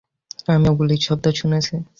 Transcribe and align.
আমিও 0.47 0.73
গুলির 0.79 1.01
শব্দ 1.07 1.25
শুনেছি! 1.39 1.73